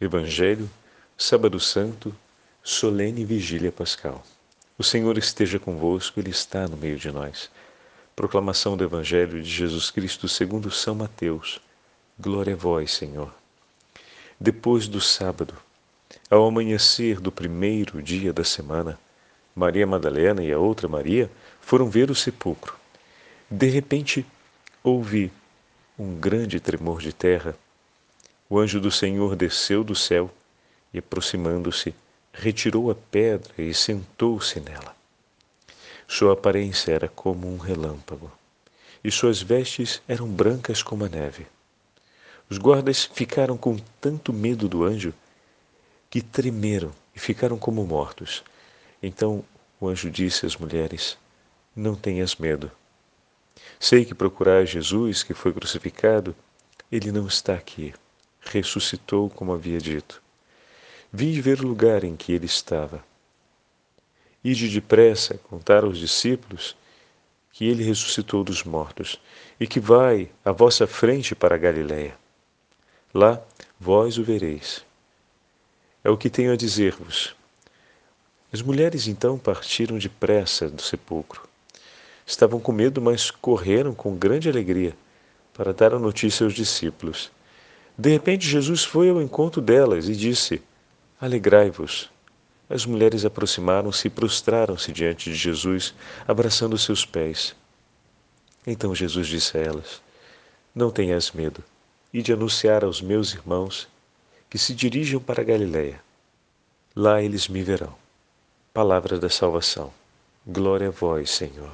Evangelho, 0.00 0.70
Sábado 1.14 1.60
Santo, 1.60 2.16
solene 2.62 3.22
vigília 3.22 3.70
pascal. 3.70 4.24
O 4.78 4.82
Senhor 4.82 5.18
esteja 5.18 5.58
convosco, 5.58 6.18
Ele 6.18 6.30
está 6.30 6.66
no 6.66 6.74
meio 6.74 6.96
de 6.96 7.10
nós. 7.10 7.50
Proclamação 8.16 8.78
do 8.78 8.82
Evangelho 8.82 9.42
de 9.42 9.50
Jesus 9.50 9.90
Cristo 9.90 10.26
segundo 10.26 10.70
São 10.70 10.94
Mateus. 10.94 11.60
Glória 12.18 12.54
a 12.54 12.56
vós, 12.56 12.92
Senhor. 12.92 13.30
Depois 14.40 14.88
do 14.88 15.02
sábado, 15.02 15.52
ao 16.30 16.46
amanhecer 16.46 17.20
do 17.20 17.30
primeiro 17.30 18.02
dia 18.02 18.32
da 18.32 18.42
semana, 18.42 18.98
Maria 19.54 19.86
Madalena 19.86 20.42
e 20.42 20.50
a 20.50 20.58
outra 20.58 20.88
Maria 20.88 21.30
foram 21.60 21.90
ver 21.90 22.10
o 22.10 22.14
sepulcro. 22.14 22.74
De 23.50 23.66
repente, 23.66 24.24
ouvi 24.82 25.30
um 25.98 26.14
grande 26.14 26.58
tremor 26.58 27.02
de 27.02 27.12
terra 27.12 27.54
o 28.50 28.58
anjo 28.58 28.80
do 28.80 28.90
Senhor 28.90 29.36
desceu 29.36 29.84
do 29.84 29.94
céu 29.94 30.28
e, 30.92 30.98
aproximando-se, 30.98 31.94
retirou 32.32 32.90
a 32.90 32.96
pedra 32.96 33.52
e 33.56 33.72
sentou-se 33.72 34.58
nela. 34.58 34.96
Sua 36.08 36.32
aparência 36.32 36.90
era 36.90 37.06
como 37.06 37.46
um 37.46 37.56
relâmpago, 37.56 38.28
e 39.04 39.10
suas 39.10 39.40
vestes 39.40 40.02
eram 40.08 40.26
brancas 40.26 40.82
como 40.82 41.04
a 41.04 41.08
neve. 41.08 41.46
Os 42.50 42.58
guardas 42.58 43.04
ficaram 43.04 43.56
com 43.56 43.76
tanto 44.00 44.32
medo 44.32 44.68
do 44.68 44.82
anjo 44.82 45.14
que 46.10 46.20
tremeram 46.20 46.92
e 47.14 47.20
ficaram 47.20 47.56
como 47.56 47.86
mortos. 47.86 48.42
Então 49.00 49.44
o 49.80 49.86
anjo 49.86 50.10
disse 50.10 50.44
às 50.44 50.56
mulheres: 50.56 51.16
Não 51.74 51.94
tenhas 51.94 52.34
medo. 52.34 52.68
Sei 53.78 54.04
que 54.04 54.12
procurar 54.12 54.64
Jesus, 54.64 55.22
que 55.22 55.34
foi 55.34 55.52
crucificado, 55.52 56.34
ele 56.90 57.12
não 57.12 57.28
está 57.28 57.54
aqui 57.54 57.94
ressuscitou 58.40 59.28
como 59.30 59.52
havia 59.52 59.78
dito. 59.78 60.22
Vim 61.12 61.40
ver 61.40 61.60
o 61.60 61.66
lugar 61.66 62.04
em 62.04 62.16
que 62.16 62.32
ele 62.32 62.46
estava. 62.46 63.04
Ide 64.42 64.68
depressa 64.68 65.38
contar 65.38 65.84
aos 65.84 65.98
discípulos 65.98 66.76
que 67.52 67.66
ele 67.66 67.84
ressuscitou 67.84 68.42
dos 68.42 68.64
mortos 68.64 69.20
e 69.58 69.66
que 69.66 69.80
vai 69.80 70.30
à 70.44 70.52
vossa 70.52 70.86
frente 70.86 71.34
para 71.34 71.58
Galiléia. 71.58 72.16
Lá 73.12 73.42
vós 73.78 74.18
o 74.18 74.24
vereis. 74.24 74.84
É 76.02 76.08
o 76.08 76.16
que 76.16 76.30
tenho 76.30 76.52
a 76.52 76.56
dizer-vos. 76.56 77.34
As 78.52 78.62
mulheres 78.62 79.06
então 79.06 79.38
partiram 79.38 79.98
depressa 79.98 80.68
do 80.68 80.80
sepulcro. 80.80 81.48
Estavam 82.26 82.60
com 82.60 82.72
medo, 82.72 83.02
mas 83.02 83.30
correram 83.30 83.92
com 83.92 84.16
grande 84.16 84.48
alegria 84.48 84.96
para 85.52 85.72
dar 85.72 85.92
a 85.92 85.98
notícia 85.98 86.44
aos 86.44 86.54
discípulos. 86.54 87.30
De 87.96 88.10
repente, 88.10 88.48
Jesus 88.48 88.84
foi 88.84 89.10
ao 89.10 89.20
encontro 89.20 89.60
delas 89.60 90.08
e 90.08 90.16
disse: 90.16 90.62
Alegrai-vos. 91.20 92.10
As 92.68 92.86
mulheres 92.86 93.24
aproximaram-se 93.24 94.06
e 94.06 94.10
prostraram-se 94.10 94.92
diante 94.92 95.30
de 95.30 95.36
Jesus, 95.36 95.92
abraçando 96.26 96.78
seus 96.78 97.04
pés. 97.04 97.54
Então 98.66 98.94
Jesus 98.94 99.26
disse 99.26 99.58
a 99.58 99.60
elas: 99.60 100.00
Não 100.74 100.90
tenhas 100.90 101.32
medo, 101.32 101.64
e 102.12 102.22
de 102.22 102.32
anunciar 102.32 102.84
aos 102.84 103.02
meus 103.02 103.34
irmãos 103.34 103.88
que 104.48 104.58
se 104.58 104.74
dirijam 104.74 105.20
para 105.20 105.44
Galiléia. 105.44 106.00
Lá 106.94 107.22
eles 107.22 107.48
me 107.48 107.62
verão. 107.62 107.94
Palavra 108.72 109.18
da 109.18 109.28
salvação. 109.28 109.92
Glória 110.46 110.88
a 110.88 110.90
vós, 110.90 111.30
Senhor. 111.30 111.72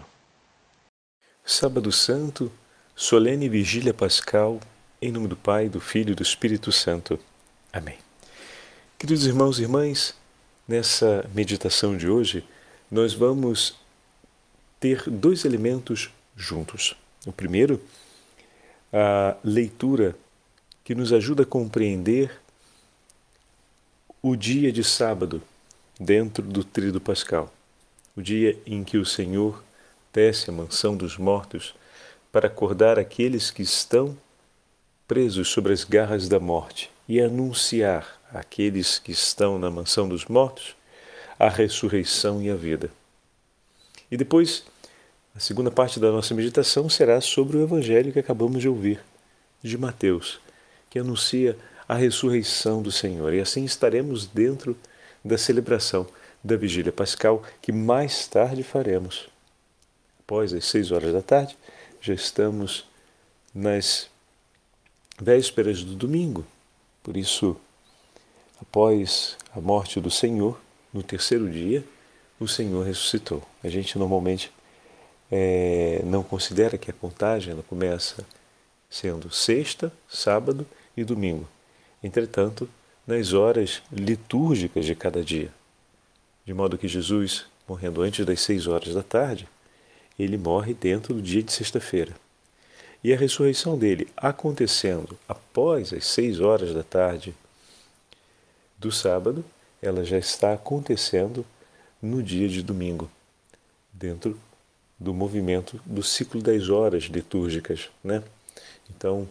Sábado 1.45 1.93
Santo, 1.93 2.51
solene 2.95 3.49
vigília 3.49 3.95
pascal 3.95 4.61
em 5.01 5.13
nome 5.13 5.29
do 5.29 5.37
Pai, 5.37 5.69
do 5.69 5.81
Filho 5.81 6.13
e 6.13 6.15
do 6.15 6.23
Espírito 6.23 6.73
Santo. 6.73 7.19
Amém. 7.73 7.99
Queridos 8.99 9.27
irmãos 9.27 9.59
e 9.59 9.63
irmãs, 9.63 10.15
nessa 10.67 11.29
meditação 11.35 11.97
de 11.97 12.09
hoje, 12.09 12.43
nós 12.91 13.13
vamos 13.13 13.77
ter 14.81 15.09
dois 15.09 15.45
elementos 15.45 16.11
juntos. 16.35 16.97
O 17.27 17.33
primeiro, 17.33 17.81
a 18.91 19.37
leitura 19.45 20.17
que 20.83 20.95
nos 20.95 21.13
ajuda 21.13 21.43
a 21.43 21.47
compreender 21.47 22.41
o 24.23 24.35
dia 24.35 24.73
de 24.73 24.83
sábado 24.83 25.43
dentro 26.01 26.43
do 26.43 26.65
tríduo 26.65 27.01
pascal, 27.01 27.53
o 28.17 28.23
dia 28.23 28.59
em 28.65 28.83
que 28.83 28.97
o 28.97 29.05
Senhor 29.05 29.63
desce 30.11 30.49
à 30.49 30.53
mansão 30.53 30.97
dos 30.97 31.19
mortos 31.19 31.75
para 32.33 32.47
acordar 32.47 32.99
aqueles 32.99 33.51
que 33.51 33.63
estão 33.63 34.17
presos 35.07 35.49
sobre 35.49 35.73
as 35.73 35.85
garras 35.85 36.29
da 36.29 36.41
morte 36.41 36.91
e 37.09 37.21
anunciar 37.21 38.21
àqueles 38.33 38.99
que 38.99 39.13
estão 39.13 39.59
na 39.59 39.71
mansão 39.71 40.09
dos 40.09 40.27
mortos 40.27 40.75
a 41.39 41.49
ressurreição 41.49 42.43
e 42.43 42.51
a 42.51 42.55
vida. 42.55 42.91
E 44.11 44.17
depois, 44.17 44.65
a 45.35 45.41
segunda 45.41 45.71
parte 45.71 46.01
da 46.01 46.11
nossa 46.11 46.35
meditação 46.35 46.89
será 46.89 47.21
sobre 47.21 47.57
o 47.57 47.63
evangelho 47.63 48.13
que 48.13 48.19
acabamos 48.19 48.61
de 48.61 48.69
ouvir, 48.69 49.01
de 49.63 49.77
Mateus, 49.77 50.41
que 50.89 50.99
anuncia 50.99 51.57
a 51.89 51.95
ressurreição 51.95 52.83
do 52.83 52.91
Senhor. 52.91 53.33
E 53.35 53.41
assim 53.41 53.65
estaremos 53.65 54.27
dentro 54.27 54.77
da 55.25 55.37
celebração 55.37 56.07
da 56.43 56.57
vigília 56.57 56.93
pascal 56.93 57.43
que 57.61 57.73
mais 57.73 58.27
tarde 58.27 58.63
faremos. 58.63 59.29
Após 60.21 60.53
as 60.53 60.65
seis 60.65 60.91
horas 60.91 61.13
da 61.13 61.23
tarde, 61.23 61.57
já 62.01 62.15
estamos 62.15 62.85
nas 63.55 64.09
vésperas 65.21 65.83
do 65.83 65.95
domingo. 65.95 66.45
Por 67.03 67.17
isso, 67.17 67.57
após 68.61 69.37
a 69.55 69.61
morte 69.61 70.01
do 70.01 70.11
Senhor, 70.11 70.59
no 70.93 71.03
terceiro 71.03 71.51
dia, 71.51 71.85
o 72.39 72.47
Senhor 72.47 72.85
ressuscitou. 72.85 73.43
A 73.63 73.69
gente 73.69 73.99
normalmente 73.99 74.53
é, 75.31 76.03
não 76.05 76.23
considera 76.23 76.77
que 76.79 76.91
a 76.91 76.95
contagem 76.95 77.53
ela 77.53 77.63
começa 77.63 78.27
sendo 78.89 79.31
sexta, 79.31 79.93
sábado 80.09 80.67
e 80.97 81.05
domingo. 81.05 81.49
Entretanto, 82.03 82.69
nas 83.07 83.33
horas 83.33 83.83
litúrgicas 83.93 84.85
de 84.85 84.95
cada 84.95 85.23
dia. 85.23 85.53
De 86.45 86.53
modo 86.53 86.79
que 86.79 86.89
Jesus, 86.89 87.47
morrendo 87.69 88.03
antes 88.03 88.25
das 88.25 88.41
seis 88.41 88.67
horas 88.67 88.95
da 88.95 89.03
tarde, 89.03 89.49
ele 90.19 90.37
morre 90.37 90.75
dentro 90.75 91.15
do 91.15 91.23
dia 91.23 91.43
de 91.43 91.53
sexta-feira. 91.53 92.15
E 93.03 93.13
a 93.13 93.17
ressurreição 93.17 93.79
dele 93.79 94.09
acontecendo 94.17 95.19
após 95.29 95.93
as 95.93 96.07
seis 96.07 96.41
horas 96.41 96.75
da 96.75 96.83
tarde 96.83 97.35
do 98.79 98.91
sábado, 98.91 99.45
ela 99.81 100.05
já 100.05 100.19
está 100.19 100.53
acontecendo 100.53 101.45
no 102.01 102.23
dia 102.23 102.49
de 102.49 102.63
domingo, 102.63 103.11
dentro 103.93 104.39
do 104.99 105.13
movimento 105.13 105.81
do 105.85 106.03
ciclo 106.03 106.43
das 106.43 106.69
horas 106.69 107.05
litúrgicas, 107.05 107.89
né? 108.03 108.23
Então, 108.91 109.29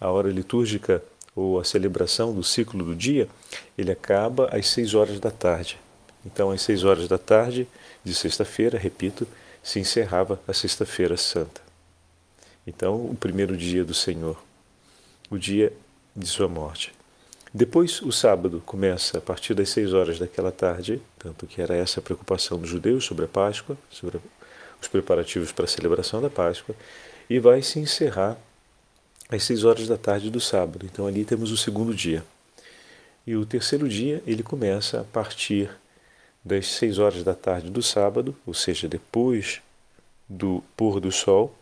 a 0.00 0.10
hora 0.10 0.30
litúrgica 0.30 1.02
ou 1.34 1.60
a 1.60 1.64
celebração 1.64 2.34
do 2.34 2.42
ciclo 2.42 2.84
do 2.84 2.94
dia, 2.94 3.28
ele 3.76 3.92
acaba 3.92 4.46
às 4.46 4.68
seis 4.68 4.94
horas 4.94 5.20
da 5.20 5.30
tarde. 5.30 5.78
Então, 6.26 6.50
às 6.50 6.62
seis 6.62 6.84
horas 6.84 7.06
da 7.06 7.18
tarde 7.18 7.68
de 8.02 8.14
sexta-feira, 8.14 8.78
repito, 8.78 9.26
se 9.62 9.78
encerrava 9.78 10.40
a 10.48 10.52
Sexta-feira 10.52 11.16
Santa. 11.16 11.67
Então, 12.68 12.96
o 12.96 13.14
primeiro 13.14 13.56
dia 13.56 13.82
do 13.82 13.94
Senhor, 13.94 14.38
o 15.30 15.38
dia 15.38 15.72
de 16.14 16.26
sua 16.26 16.48
morte. 16.48 16.92
Depois, 17.52 18.02
o 18.02 18.12
sábado 18.12 18.62
começa 18.66 19.16
a 19.16 19.20
partir 19.22 19.54
das 19.54 19.70
seis 19.70 19.94
horas 19.94 20.18
daquela 20.18 20.52
tarde, 20.52 21.00
tanto 21.18 21.46
que 21.46 21.62
era 21.62 21.74
essa 21.74 21.98
a 21.98 22.02
preocupação 22.02 22.58
dos 22.58 22.68
judeus 22.68 23.06
sobre 23.06 23.24
a 23.24 23.28
Páscoa, 23.28 23.74
sobre 23.88 24.20
os 24.82 24.86
preparativos 24.86 25.50
para 25.50 25.64
a 25.64 25.68
celebração 25.68 26.20
da 26.20 26.28
Páscoa, 26.28 26.76
e 27.30 27.38
vai 27.38 27.62
se 27.62 27.78
encerrar 27.78 28.36
às 29.30 29.44
seis 29.44 29.64
horas 29.64 29.88
da 29.88 29.96
tarde 29.96 30.30
do 30.30 30.38
sábado. 30.38 30.84
Então, 30.84 31.06
ali 31.06 31.24
temos 31.24 31.50
o 31.50 31.56
segundo 31.56 31.94
dia. 31.94 32.22
E 33.26 33.34
o 33.34 33.46
terceiro 33.46 33.88
dia, 33.88 34.22
ele 34.26 34.42
começa 34.42 35.00
a 35.00 35.04
partir 35.04 35.70
das 36.44 36.66
seis 36.66 36.98
horas 36.98 37.24
da 37.24 37.34
tarde 37.34 37.70
do 37.70 37.82
sábado, 37.82 38.36
ou 38.46 38.52
seja, 38.52 38.86
depois 38.86 39.62
do 40.28 40.62
pôr 40.76 41.00
do 41.00 41.10
sol, 41.10 41.57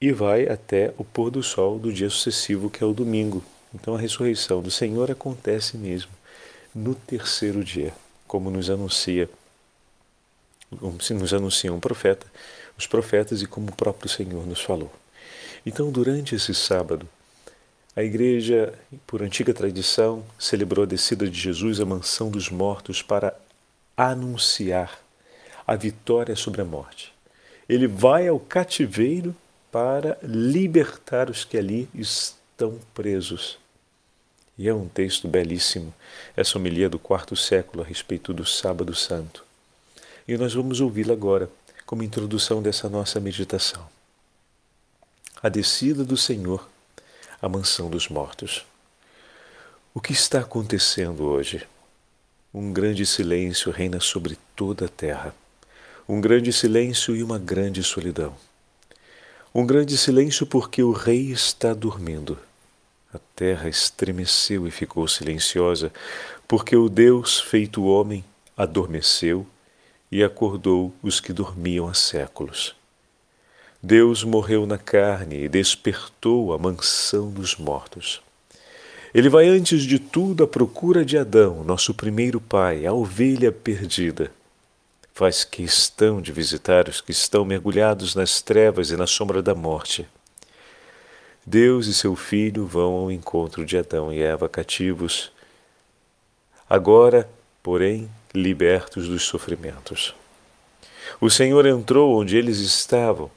e 0.00 0.12
vai 0.12 0.48
até 0.48 0.92
o 0.98 1.04
pôr 1.04 1.30
do 1.30 1.42
sol 1.42 1.78
do 1.78 1.92
dia 1.92 2.10
sucessivo, 2.10 2.70
que 2.70 2.82
é 2.82 2.86
o 2.86 2.92
domingo. 2.92 3.42
Então 3.74 3.94
a 3.94 3.98
ressurreição 3.98 4.62
do 4.62 4.70
Senhor 4.70 5.10
acontece 5.10 5.76
mesmo 5.76 6.10
no 6.74 6.94
terceiro 6.94 7.64
dia, 7.64 7.92
como 8.26 8.50
nos 8.50 8.68
anuncia, 8.68 9.28
como 10.78 11.00
se 11.00 11.14
nos 11.14 11.32
anuncia 11.32 11.72
um 11.72 11.80
profeta, 11.80 12.26
os 12.76 12.86
profetas 12.86 13.40
e 13.40 13.46
como 13.46 13.68
o 13.70 13.74
próprio 13.74 14.08
Senhor 14.10 14.46
nos 14.46 14.60
falou. 14.60 14.92
Então, 15.64 15.90
durante 15.90 16.34
esse 16.34 16.54
sábado, 16.54 17.08
a 17.96 18.02
igreja, 18.02 18.74
por 19.06 19.22
antiga 19.22 19.54
tradição, 19.54 20.22
celebrou 20.38 20.84
a 20.84 20.86
descida 20.86 21.26
de 21.28 21.40
Jesus 21.40 21.80
à 21.80 21.86
mansão 21.86 22.30
dos 22.30 22.50
mortos 22.50 23.00
para 23.00 23.34
anunciar 23.96 25.00
a 25.66 25.74
vitória 25.74 26.36
sobre 26.36 26.60
a 26.60 26.64
morte. 26.64 27.12
Ele 27.66 27.86
vai 27.88 28.28
ao 28.28 28.38
cativeiro 28.38 29.34
para 29.76 30.16
libertar 30.22 31.28
os 31.28 31.44
que 31.44 31.58
ali 31.58 31.86
estão 31.94 32.80
presos. 32.94 33.58
E 34.56 34.70
é 34.70 34.74
um 34.74 34.88
texto 34.88 35.28
belíssimo, 35.28 35.92
essa 36.34 36.56
homilia 36.56 36.88
do 36.88 36.98
quarto 36.98 37.36
século 37.36 37.82
a 37.82 37.86
respeito 37.86 38.32
do 38.32 38.46
Sábado 38.46 38.94
Santo. 38.94 39.44
E 40.26 40.34
nós 40.38 40.54
vamos 40.54 40.80
ouvi-la 40.80 41.12
agora, 41.12 41.50
como 41.84 42.02
introdução 42.02 42.62
dessa 42.62 42.88
nossa 42.88 43.20
meditação. 43.20 43.86
A 45.42 45.50
descida 45.50 46.04
do 46.04 46.16
Senhor 46.16 46.66
à 47.42 47.46
mansão 47.46 47.90
dos 47.90 48.08
mortos. 48.08 48.64
O 49.92 50.00
que 50.00 50.14
está 50.14 50.40
acontecendo 50.40 51.24
hoje? 51.24 51.68
Um 52.54 52.72
grande 52.72 53.04
silêncio 53.04 53.70
reina 53.70 54.00
sobre 54.00 54.38
toda 54.56 54.86
a 54.86 54.88
terra. 54.88 55.34
Um 56.08 56.18
grande 56.18 56.50
silêncio 56.50 57.14
e 57.14 57.22
uma 57.22 57.38
grande 57.38 57.82
solidão. 57.82 58.34
Um 59.58 59.64
grande 59.64 59.96
silêncio 59.96 60.44
porque 60.44 60.82
o 60.82 60.92
rei 60.92 61.32
está 61.32 61.72
dormindo. 61.72 62.38
A 63.10 63.18
terra 63.34 63.70
estremeceu 63.70 64.68
e 64.68 64.70
ficou 64.70 65.08
silenciosa, 65.08 65.90
porque 66.46 66.76
o 66.76 66.90
Deus 66.90 67.40
feito 67.40 67.82
homem 67.86 68.22
adormeceu 68.54 69.46
e 70.12 70.22
acordou 70.22 70.92
os 71.02 71.20
que 71.20 71.32
dormiam 71.32 71.88
há 71.88 71.94
séculos. 71.94 72.76
Deus 73.82 74.22
morreu 74.22 74.66
na 74.66 74.76
carne 74.76 75.44
e 75.44 75.48
despertou 75.48 76.52
a 76.52 76.58
mansão 76.58 77.30
dos 77.30 77.56
mortos. 77.56 78.20
Ele 79.14 79.30
vai 79.30 79.48
antes 79.48 79.84
de 79.84 79.98
tudo 79.98 80.44
à 80.44 80.46
procura 80.46 81.02
de 81.02 81.16
Adão, 81.16 81.64
nosso 81.64 81.94
primeiro 81.94 82.42
pai, 82.42 82.84
a 82.84 82.92
ovelha 82.92 83.50
perdida. 83.50 84.30
Faz 85.16 85.44
questão 85.44 86.20
de 86.20 86.30
visitar 86.30 86.90
os 86.90 87.00
que 87.00 87.10
estão 87.10 87.42
mergulhados 87.42 88.14
nas 88.14 88.42
trevas 88.42 88.90
e 88.90 88.98
na 88.98 89.06
sombra 89.06 89.40
da 89.40 89.54
morte. 89.54 90.06
Deus 91.46 91.86
e 91.86 91.94
seu 91.94 92.14
filho 92.14 92.66
vão 92.66 92.92
ao 92.92 93.10
encontro 93.10 93.64
de 93.64 93.78
Adão 93.78 94.12
e 94.12 94.20
Eva 94.20 94.46
cativos, 94.46 95.32
agora, 96.68 97.26
porém, 97.62 98.10
libertos 98.34 99.08
dos 99.08 99.22
sofrimentos. 99.22 100.14
O 101.18 101.30
Senhor 101.30 101.64
entrou 101.64 102.20
onde 102.20 102.36
eles 102.36 102.58
estavam, 102.58 103.30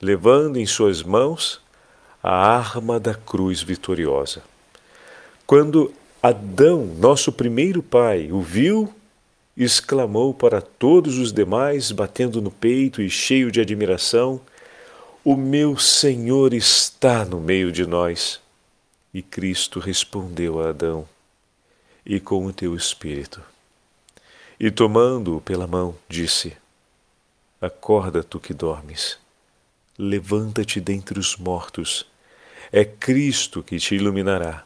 levando 0.00 0.56
em 0.56 0.64
suas 0.64 1.02
mãos 1.02 1.60
a 2.22 2.34
arma 2.34 2.98
da 2.98 3.12
cruz 3.12 3.60
vitoriosa. 3.60 4.42
Quando 5.46 5.92
Adão, 6.22 6.86
nosso 6.98 7.30
primeiro 7.30 7.82
pai, 7.82 8.32
o 8.32 8.40
viu, 8.40 8.90
exclamou 9.62 10.32
para 10.32 10.62
todos 10.62 11.18
os 11.18 11.32
demais, 11.32 11.92
batendo 11.92 12.40
no 12.40 12.50
peito 12.50 13.02
e 13.02 13.10
cheio 13.10 13.50
de 13.50 13.60
admiração: 13.60 14.40
o 15.22 15.36
meu 15.36 15.76
Senhor 15.76 16.54
está 16.54 17.26
no 17.26 17.38
meio 17.38 17.70
de 17.70 17.86
nós. 17.86 18.40
E 19.12 19.20
Cristo 19.20 19.78
respondeu 19.78 20.60
a 20.60 20.70
Adão: 20.70 21.06
E 22.06 22.18
com 22.18 22.46
o 22.46 22.52
teu 22.52 22.74
espírito. 22.74 23.42
E 24.58 24.70
tomando-o 24.70 25.40
pela 25.40 25.66
mão, 25.66 25.94
disse: 26.08 26.56
Acorda, 27.60 28.24
tu 28.24 28.40
que 28.40 28.54
dormes. 28.54 29.18
Levanta-te 29.98 30.80
dentre 30.80 31.18
os 31.18 31.36
mortos. 31.36 32.06
É 32.72 32.84
Cristo 32.84 33.62
que 33.62 33.78
te 33.78 33.96
iluminará. 33.96 34.64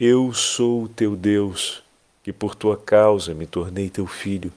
Eu 0.00 0.32
sou 0.32 0.84
o 0.84 0.88
teu 0.88 1.14
Deus, 1.14 1.82
que 2.22 2.32
por 2.32 2.54
tua 2.54 2.76
causa 2.76 3.34
me 3.34 3.46
tornei 3.46 3.90
teu 3.90 4.06
filho. 4.06 4.52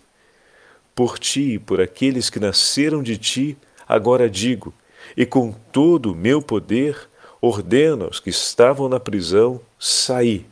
Por 0.93 1.19
ti 1.19 1.53
e 1.53 1.59
por 1.59 1.81
aqueles 1.81 2.29
que 2.29 2.39
nasceram 2.39 3.01
de 3.01 3.17
ti, 3.17 3.57
agora 3.87 4.29
digo: 4.29 4.73
e 5.15 5.25
com 5.25 5.51
todo 5.51 6.11
o 6.11 6.15
meu 6.15 6.41
poder 6.41 7.09
ordeno 7.41 8.05
aos 8.05 8.19
que 8.19 8.29
estavam 8.29 8.87
na 8.87 8.99
prisão 8.99 9.61
sair, 9.79 10.45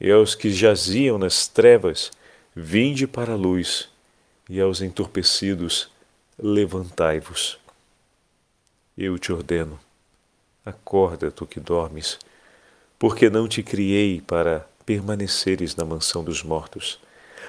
e 0.00 0.10
aos 0.10 0.34
que 0.34 0.50
jaziam 0.50 1.18
nas 1.18 1.46
trevas, 1.46 2.10
vinde 2.54 3.06
para 3.06 3.32
a 3.32 3.36
luz, 3.36 3.88
e 4.48 4.60
aos 4.60 4.80
entorpecidos, 4.80 5.90
levantai-vos. 6.38 7.58
Eu 8.96 9.18
te 9.18 9.32
ordeno, 9.32 9.78
acorda 10.64 11.30
tu 11.30 11.46
que 11.46 11.60
dormes, 11.60 12.18
porque 12.98 13.28
não 13.28 13.48
te 13.48 13.62
criei 13.62 14.20
para 14.20 14.66
permaneceres 14.84 15.74
na 15.76 15.84
mansão 15.84 16.22
dos 16.22 16.42
mortos. 16.42 16.98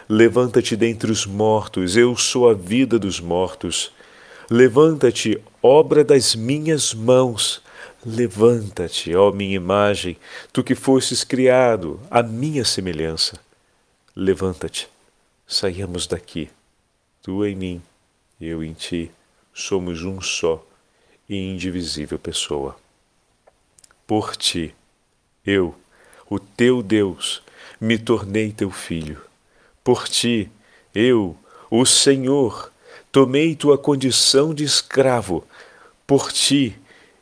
Levanta-te 0.07 0.75
dentre 0.75 1.11
os 1.11 1.25
mortos, 1.25 1.97
eu 1.97 2.15
sou 2.15 2.49
a 2.49 2.53
vida 2.53 2.99
dos 2.99 3.19
mortos. 3.19 3.91
Levanta-te, 4.49 5.41
obra 5.61 6.03
das 6.03 6.35
minhas 6.35 6.93
mãos. 6.93 7.61
Levanta-te, 8.05 9.15
ó 9.15 9.31
minha 9.31 9.55
imagem, 9.55 10.15
tu 10.53 10.63
que 10.63 10.75
fostes 10.75 11.23
criado 11.23 11.99
à 12.11 12.21
minha 12.21 12.63
semelhança. 12.63 13.39
Levanta-te, 14.15 14.87
saiamos 15.47 16.05
daqui. 16.05 16.49
Tu 17.23 17.43
em 17.43 17.55
mim, 17.55 17.81
eu 18.39 18.63
em 18.63 18.73
ti, 18.73 19.11
somos 19.51 20.03
um 20.03 20.21
só 20.21 20.63
e 21.27 21.35
indivisível 21.35 22.19
pessoa. 22.19 22.75
Por 24.05 24.35
ti, 24.35 24.75
eu, 25.43 25.73
o 26.29 26.39
teu 26.39 26.81
Deus, 26.81 27.41
me 27.79 27.97
tornei 27.97 28.51
teu 28.51 28.71
filho. 28.71 29.21
Por 29.83 30.07
ti, 30.07 30.49
eu, 30.93 31.35
o 31.69 31.85
Senhor, 31.85 32.71
tomei 33.11 33.55
tua 33.55 33.77
condição 33.77 34.53
de 34.53 34.63
escravo. 34.63 35.43
Por 36.07 36.31
ti, 36.31 36.75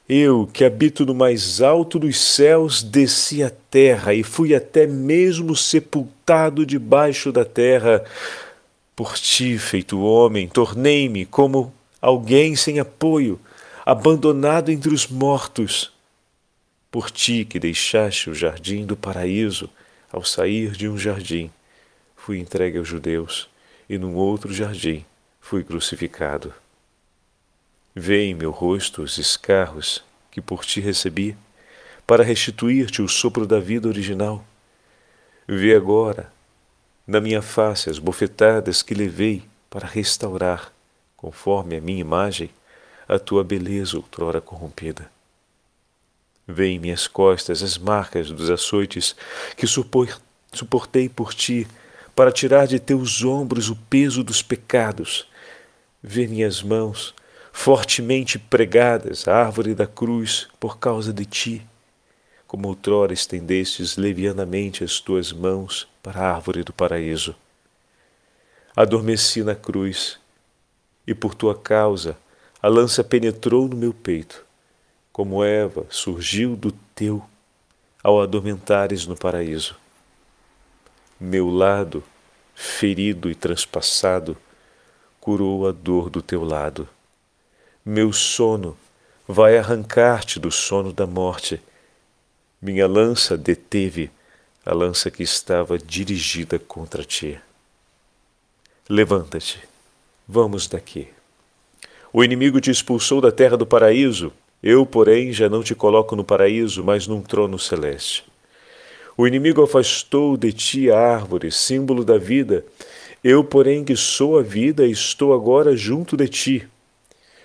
eu, 0.08 0.48
que 0.52 0.66
habito 0.66 1.06
no 1.06 1.14
mais 1.14 1.62
alto 1.62 1.98
dos 1.98 2.20
céus, 2.20 2.84
desci 2.84 3.42
à 3.42 3.50
terra 3.50 4.14
e 4.14 4.22
fui 4.22 4.54
até 4.54 4.86
mesmo 4.86 5.56
sepultado 5.56 6.66
debaixo 6.66 7.32
da 7.32 7.46
terra. 7.46 8.04
Por 8.96 9.16
ti, 9.16 9.58
feito 9.58 10.02
homem, 10.02 10.48
tornei-me 10.48 11.26
como 11.26 11.74
alguém 12.02 12.56
sem 12.56 12.80
apoio, 12.80 13.40
abandonado 13.86 14.72
entre 14.72 14.94
os 14.94 15.08
mortos. 15.08 15.92
Por 16.94 17.10
ti 17.10 17.44
que 17.44 17.58
deixaste 17.58 18.30
o 18.30 18.36
jardim 18.36 18.86
do 18.86 18.96
paraíso, 18.96 19.68
ao 20.12 20.24
sair 20.24 20.74
de 20.74 20.88
um 20.88 20.96
jardim, 20.96 21.50
fui 22.16 22.38
entregue 22.38 22.78
aos 22.78 22.88
judeus, 22.88 23.50
e 23.90 23.98
num 23.98 24.14
outro 24.14 24.54
jardim 24.54 25.04
fui 25.42 25.64
crucificado. 25.64 26.54
Vê 27.96 28.26
em 28.26 28.36
meu 28.36 28.52
rosto 28.52 29.02
os 29.02 29.18
escarros 29.18 30.04
que 30.30 30.40
por 30.40 30.64
ti 30.64 30.80
recebi, 30.82 31.36
para 32.06 32.24
restituir-te 32.24 33.02
o 33.02 33.08
sopro 33.08 33.48
da 33.48 33.60
vida 33.60 33.88
original. 33.88 34.46
Vê 35.48 35.76
agora, 35.76 36.32
na 37.08 37.20
minha 37.20 37.42
face, 37.42 37.90
as 37.90 37.98
bofetadas 37.98 38.84
que 38.84 38.94
levei 38.94 39.42
para 39.68 39.88
restaurar, 39.88 40.72
conforme 41.18 41.76
a 41.76 41.82
minha 41.82 42.02
imagem, 42.02 42.52
a 43.10 43.18
tua 43.18 43.44
beleza 43.44 43.98
outrora 43.98 44.40
corrompida. 44.40 45.13
Vê 46.48 46.68
em 46.70 46.80
minhas 46.80 47.08
costas 47.08 47.64
as 47.64 47.78
marcas 47.78 48.30
dos 48.30 48.50
açoites 48.50 49.16
que 49.56 49.66
suportei 49.68 51.10
por 51.10 51.34
ti, 51.34 51.68
para 52.16 52.32
tirar 52.32 52.68
de 52.68 52.80
teus 52.80 53.24
ombros 53.24 53.70
o 53.70 53.76
peso 53.76 54.24
dos 54.24 54.42
pecados 54.42 55.28
Vê 56.06 56.28
minhas 56.28 56.62
mãos 56.62 57.16
fortemente 57.54 58.38
pregadas 58.38 59.26
à 59.26 59.38
árvore 59.38 59.74
da 59.74 59.88
cruz 59.88 60.50
por 60.60 60.78
causa 60.78 61.14
de 61.14 61.24
ti, 61.24 61.66
como 62.46 62.68
outrora 62.68 63.14
estendestes 63.14 63.96
levianamente 63.96 64.84
as 64.84 65.00
tuas 65.00 65.32
mãos 65.32 65.88
para 66.02 66.20
a 66.20 66.36
árvore 66.36 66.62
do 66.62 66.74
paraíso. 66.74 67.34
Adormeci 68.76 69.44
na 69.44 69.56
cruz, 69.56 70.20
e 71.08 71.14
por 71.14 71.34
tua 71.34 71.56
causa 71.56 72.18
a 72.62 72.68
lança 72.68 73.02
penetrou 73.02 73.70
no 73.70 73.78
meu 73.78 73.94
peito, 73.94 74.43
como 75.14 75.44
Eva 75.44 75.86
surgiu 75.92 76.56
do 76.56 76.72
teu 76.96 77.24
ao 78.04 78.20
adormentares 78.20 79.06
no 79.06 79.16
paraíso. 79.16 79.78
Meu 81.20 81.50
lado, 81.50 82.04
ferido 82.56 83.30
e 83.30 83.36
transpassado, 83.36 84.36
curou 85.22 85.68
a 85.68 85.72
dor 85.72 86.10
do 86.10 86.22
teu 86.22 86.44
lado. 86.44 86.90
Meu 87.86 88.12
sono 88.12 88.76
vai 89.28 89.58
arrancar-te 89.58 90.40
do 90.40 90.52
sono 90.52 90.92
da 90.92 91.06
morte. 91.06 91.62
Minha 92.60 92.88
lança 92.88 93.38
deteve 93.38 94.10
a 94.66 94.74
lança 94.74 95.12
que 95.12 95.22
estava 95.22 95.78
dirigida 95.78 96.58
contra 96.58 97.04
ti. 97.04 97.40
Levanta-te, 98.90 99.60
vamos 100.28 100.68
daqui. 100.68 101.08
O 102.12 102.24
inimigo 102.24 102.60
te 102.60 102.72
expulsou 102.72 103.22
da 103.22 103.32
terra 103.32 103.56
do 103.56 103.66
paraíso, 103.66 104.34
eu, 104.64 104.86
porém, 104.86 105.34
já 105.34 105.50
não 105.50 105.62
te 105.62 105.76
coloco 105.76 106.16
no 106.16 106.24
paraíso, 106.24 106.84
mas 106.84 107.06
num 107.06 107.22
trono 107.22 107.60
celeste. 107.60 108.24
O 109.18 109.28
inimigo 109.28 109.62
afastou 109.62 110.38
de 110.38 110.54
ti 110.54 110.90
a 110.90 110.98
árvore, 110.98 111.52
símbolo 111.52 112.06
da 112.06 112.18
vida, 112.18 112.66
eu, 113.24 113.44
porém, 113.44 113.84
que 113.84 113.96
sou 113.96 114.40
a 114.40 114.42
vida, 114.42 114.86
estou 114.86 115.34
agora 115.34 115.76
junto 115.76 116.16
de 116.16 116.28
ti. 116.28 116.68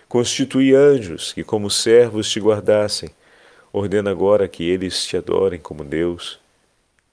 Constituí 0.09 0.75
anjos 0.75 1.33
que, 1.33 1.45
como 1.45 1.69
servos, 1.69 2.31
te 2.31 2.41
guardassem. 2.41 3.11
Ordena 3.73 4.11
agora 4.11 4.49
que 4.49 4.69
eles 4.69 5.05
te 5.05 5.17
adorem 5.17 5.61
como 5.61 5.85
Deus, 5.85 6.39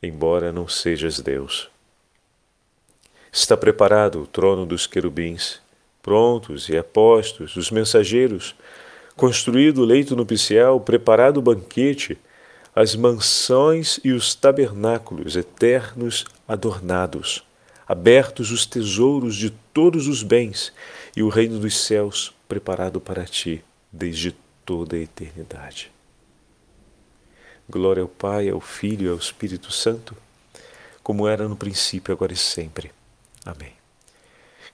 embora 0.02 0.52
não 0.52 0.68
sejas 0.68 1.20
Deus. 1.20 1.70
Está 3.32 3.58
preparado 3.58 4.22
o 4.22 4.28
trono 4.28 4.66
dos 4.66 4.88
querubins, 4.88 5.60
prontos 6.02 6.70
e 6.70 6.78
apostos 6.78 7.56
os 7.58 7.70
mensageiros, 7.70 8.56
construído 9.16 9.80
o 9.80 9.86
leito 9.86 10.16
nupcial, 10.16 10.80
preparado 10.80 11.38
o 11.38 11.42
banquete, 11.42 12.18
as 12.76 12.96
mansões 12.96 14.00
e 14.04 14.12
os 14.12 14.36
tabernáculos 14.36 15.36
eternos 15.36 16.26
adornados, 16.48 17.44
abertos 17.88 18.52
os 18.52 18.66
tesouros 18.66 19.36
de 19.36 19.50
todos 19.74 20.08
os 20.08 20.22
bens 20.24 20.74
e 21.16 21.24
o 21.24 21.30
reino 21.30 21.60
dos 21.60 21.78
céus 21.78 22.34
preparado 22.48 23.00
para 23.00 23.24
ti 23.26 23.64
desde 23.92 24.36
toda 24.66 24.98
a 24.98 25.00
eternidade. 25.00 25.92
Glória 27.70 28.04
ao 28.04 28.10
Pai, 28.10 28.50
ao 28.50 28.60
Filho 28.60 29.08
e 29.08 29.10
ao 29.10 29.18
Espírito 29.18 29.72
Santo, 29.72 30.16
como 31.02 31.28
era 31.28 31.48
no 31.48 31.56
princípio, 31.56 32.14
agora 32.14 32.34
e 32.34 32.38
sempre. 32.38 32.92
Amém. 33.46 33.74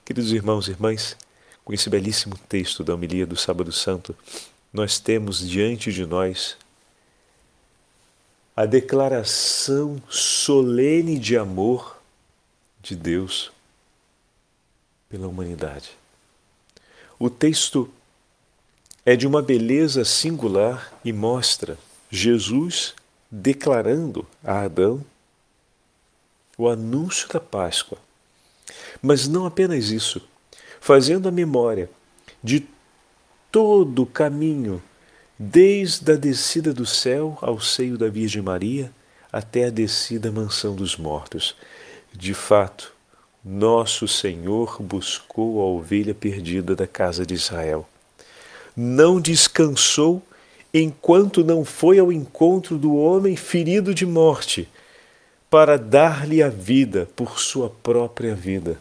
Queridos 0.04 0.32
irmãos 0.32 0.66
e 0.66 0.72
irmãs, 0.72 1.16
com 1.64 1.72
esse 1.72 1.88
belíssimo 1.88 2.36
texto 2.48 2.82
da 2.82 2.94
homilia 2.94 3.26
do 3.26 3.36
Sábado 3.36 3.70
Santo, 3.72 4.16
nós 4.72 4.98
temos 4.98 5.46
diante 5.46 5.92
de 5.92 6.04
nós 6.04 6.56
a 8.56 8.66
declaração 8.66 10.02
solene 10.08 11.18
de 11.18 11.36
amor 11.36 11.98
de 12.82 12.94
Deus 12.96 13.52
pela 15.08 15.28
humanidade. 15.28 15.90
O 17.18 17.30
texto 17.30 17.88
é 19.06 19.16
de 19.16 19.26
uma 19.26 19.42
beleza 19.42 20.04
singular 20.04 20.92
e 21.04 21.12
mostra 21.12 21.78
Jesus 22.10 22.94
declarando 23.30 24.26
a 24.44 24.62
Adão 24.62 25.04
o 26.58 26.68
anúncio 26.68 27.28
da 27.28 27.40
Páscoa. 27.40 27.98
Mas 29.00 29.26
não 29.26 29.46
apenas 29.46 29.90
isso, 29.90 30.20
fazendo 30.82 31.28
a 31.28 31.30
memória 31.30 31.88
de 32.42 32.66
todo 33.52 34.02
o 34.02 34.06
caminho, 34.06 34.82
desde 35.38 36.10
a 36.10 36.16
descida 36.16 36.74
do 36.74 36.84
céu 36.84 37.38
ao 37.40 37.60
seio 37.60 37.96
da 37.96 38.08
Virgem 38.08 38.42
Maria 38.42 38.92
até 39.32 39.66
a 39.66 39.70
descida 39.70 40.28
à 40.28 40.32
mansão 40.32 40.74
dos 40.74 40.96
mortos. 40.96 41.54
De 42.12 42.34
fato, 42.34 42.92
nosso 43.44 44.08
Senhor 44.08 44.82
buscou 44.82 45.60
a 45.60 45.66
ovelha 45.66 46.14
perdida 46.14 46.74
da 46.74 46.86
casa 46.86 47.24
de 47.24 47.34
Israel. 47.34 47.88
Não 48.76 49.20
descansou 49.20 50.20
enquanto 50.74 51.44
não 51.44 51.64
foi 51.64 52.00
ao 52.00 52.10
encontro 52.10 52.76
do 52.76 52.96
homem 52.96 53.36
ferido 53.36 53.94
de 53.94 54.04
morte, 54.04 54.68
para 55.48 55.78
dar-lhe 55.78 56.42
a 56.42 56.48
vida 56.48 57.08
por 57.14 57.38
sua 57.38 57.70
própria 57.70 58.34
vida. 58.34 58.80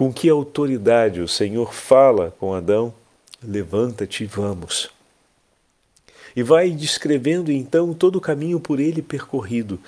Com 0.00 0.10
que 0.10 0.30
autoridade 0.30 1.20
o 1.20 1.28
Senhor 1.28 1.74
fala 1.74 2.34
com 2.40 2.54
Adão: 2.54 2.94
Levanta-te 3.42 4.24
e 4.24 4.26
vamos. 4.26 4.88
E 6.34 6.42
vai 6.42 6.70
descrevendo 6.70 7.52
então 7.52 7.92
todo 7.92 8.16
o 8.16 8.20
caminho 8.20 8.58
por 8.58 8.80
ele 8.80 9.02
percorrido, 9.02 9.78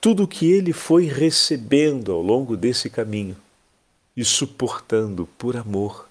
tudo 0.00 0.22
o 0.22 0.26
que 0.26 0.50
ele 0.50 0.72
foi 0.72 1.04
recebendo 1.04 2.10
ao 2.10 2.22
longo 2.22 2.56
desse 2.56 2.88
caminho 2.88 3.36
e 4.16 4.24
suportando 4.24 5.28
por 5.36 5.54
amor 5.58 6.08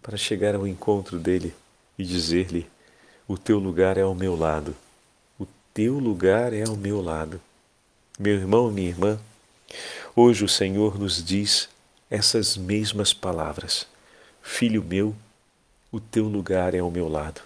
para 0.00 0.16
chegar 0.16 0.54
ao 0.54 0.68
encontro 0.68 1.18
dele 1.18 1.52
e 1.98 2.04
dizer-lhe: 2.04 2.64
O 3.26 3.36
teu 3.36 3.58
lugar 3.58 3.98
é 3.98 4.02
ao 4.02 4.14
meu 4.14 4.36
lado, 4.36 4.76
o 5.36 5.48
teu 5.74 5.98
lugar 5.98 6.52
é 6.52 6.62
ao 6.62 6.76
meu 6.76 7.02
lado. 7.02 7.40
Meu 8.20 8.34
irmão, 8.34 8.70
minha 8.70 8.88
irmã, 8.88 9.18
hoje 10.14 10.44
o 10.44 10.48
Senhor 10.48 10.96
nos 10.96 11.24
diz 11.24 11.68
essas 12.10 12.56
mesmas 12.56 13.14
palavras: 13.14 13.86
Filho 14.42 14.82
meu, 14.82 15.14
o 15.90 16.00
teu 16.00 16.26
lugar 16.26 16.74
é 16.74 16.80
ao 16.80 16.90
meu 16.90 17.08
lado. 17.08 17.40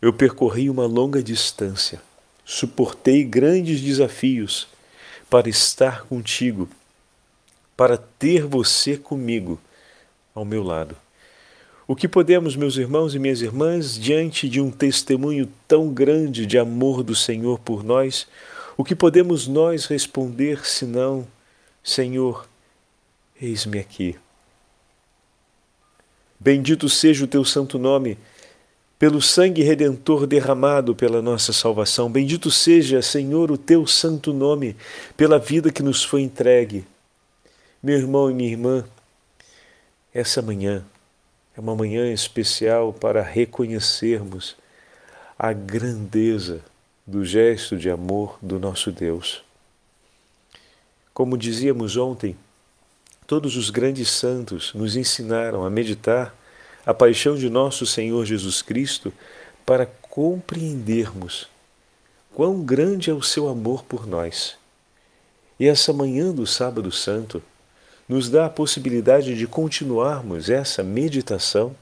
Eu 0.00 0.12
percorri 0.12 0.68
uma 0.68 0.86
longa 0.86 1.22
distância 1.22 2.00
suportei 2.44 3.24
grandes 3.24 3.80
desafios 3.80 4.68
para 5.30 5.48
estar 5.48 6.04
contigo, 6.04 6.68
para 7.76 7.96
ter 7.96 8.44
você 8.44 8.96
comigo 8.96 9.58
ao 10.34 10.44
meu 10.44 10.62
lado. 10.62 10.96
O 11.86 11.96
que 11.96 12.06
podemos, 12.06 12.54
meus 12.54 12.76
irmãos 12.76 13.14
e 13.14 13.18
minhas 13.18 13.42
irmãs, 13.42 13.98
diante 13.98 14.48
de 14.48 14.60
um 14.60 14.70
testemunho 14.70 15.48
tão 15.66 15.88
grande 15.88 16.46
de 16.46 16.58
amor 16.58 17.02
do 17.02 17.14
Senhor 17.14 17.58
por 17.58 17.82
nós, 17.82 18.26
o 18.76 18.84
que 18.84 18.94
podemos 18.94 19.46
nós 19.46 19.86
responder 19.86 20.66
senão, 20.66 21.26
Senhor, 21.82 22.48
eis-me 23.42 23.80
aqui. 23.80 24.16
Bendito 26.38 26.88
seja 26.88 27.24
o 27.24 27.28
teu 27.28 27.44
santo 27.44 27.76
nome 27.76 28.16
pelo 28.98 29.20
sangue 29.20 29.64
redentor 29.64 30.28
derramado 30.28 30.94
pela 30.94 31.20
nossa 31.20 31.52
salvação. 31.52 32.08
Bendito 32.08 32.52
seja, 32.52 33.02
Senhor, 33.02 33.50
o 33.50 33.58
teu 33.58 33.84
santo 33.84 34.32
nome, 34.32 34.76
pela 35.16 35.40
vida 35.40 35.72
que 35.72 35.82
nos 35.82 36.04
foi 36.04 36.22
entregue. 36.22 36.84
Meu 37.82 37.98
irmão 37.98 38.30
e 38.30 38.34
minha 38.34 38.50
irmã, 38.50 38.84
essa 40.14 40.40
manhã 40.40 40.84
é 41.56 41.60
uma 41.60 41.74
manhã 41.74 42.12
especial 42.12 42.92
para 42.92 43.22
reconhecermos 43.22 44.56
a 45.36 45.52
grandeza 45.52 46.60
do 47.04 47.24
gesto 47.24 47.76
de 47.76 47.90
amor 47.90 48.38
do 48.40 48.60
nosso 48.60 48.92
Deus. 48.92 49.42
Como 51.12 51.36
dizíamos 51.36 51.96
ontem, 51.96 52.36
todos 53.26 53.56
os 53.56 53.70
grandes 53.70 54.10
santos 54.10 54.72
nos 54.74 54.96
ensinaram 54.96 55.64
a 55.64 55.70
meditar 55.70 56.34
a 56.84 56.92
paixão 56.92 57.36
de 57.36 57.48
nosso 57.48 57.86
Senhor 57.86 58.24
Jesus 58.24 58.62
Cristo 58.62 59.12
para 59.64 59.86
compreendermos 59.86 61.48
quão 62.34 62.62
grande 62.62 63.10
é 63.10 63.14
o 63.14 63.22
seu 63.22 63.48
amor 63.48 63.84
por 63.84 64.06
nós. 64.06 64.56
E 65.58 65.68
essa 65.68 65.92
manhã 65.92 66.32
do 66.32 66.46
Sábado 66.46 66.90
Santo 66.90 67.42
nos 68.08 68.28
dá 68.28 68.46
a 68.46 68.50
possibilidade 68.50 69.36
de 69.36 69.46
continuarmos 69.46 70.50
essa 70.50 70.82
meditação 70.82 71.74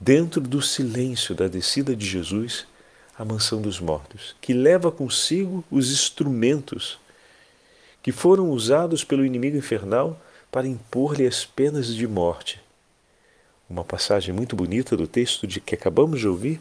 dentro 0.00 0.40
do 0.40 0.62
silêncio 0.62 1.34
da 1.34 1.46
descida 1.46 1.94
de 1.94 2.06
Jesus 2.06 2.66
à 3.16 3.24
mansão 3.24 3.60
dos 3.60 3.78
mortos, 3.78 4.34
que 4.40 4.52
leva 4.52 4.90
consigo 4.90 5.62
os 5.70 5.92
instrumentos 5.92 6.98
que 8.02 8.10
foram 8.10 8.50
usados 8.50 9.04
pelo 9.04 9.24
inimigo 9.24 9.56
infernal 9.56 10.20
para 10.54 10.68
impor-lhe 10.68 11.26
as 11.26 11.44
penas 11.44 11.92
de 11.92 12.06
morte 12.06 12.62
uma 13.68 13.82
passagem 13.82 14.34
muito 14.34 14.54
bonita 14.54 14.96
do 14.96 15.06
texto 15.06 15.46
de 15.46 15.60
que 15.60 15.74
acabamos 15.74 16.20
de 16.20 16.28
ouvir 16.28 16.60